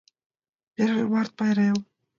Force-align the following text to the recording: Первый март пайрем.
Первый 0.75 1.05
март 1.13 1.31
пайрем. 1.37 1.77